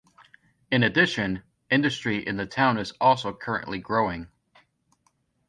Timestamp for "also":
2.99-3.33